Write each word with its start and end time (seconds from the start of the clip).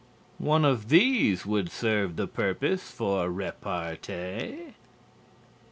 One 0.39 0.65
of 0.65 0.89
these 0.89 1.45
would 1.45 1.71
serve 1.71 2.15
the 2.15 2.25
purpose 2.25 2.89
for 2.89 3.29
repartee. 3.29 4.73